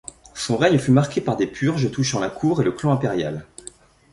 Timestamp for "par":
1.21-1.35